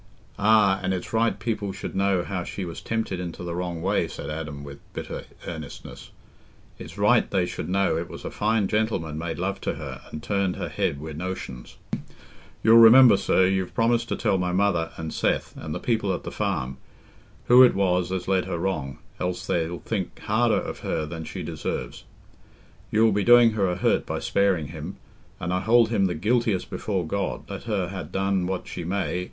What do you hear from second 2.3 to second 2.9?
she was